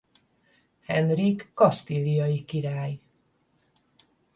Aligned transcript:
Henrik 0.81 1.51
kasztíliai 1.53 2.43
király. 2.43 2.99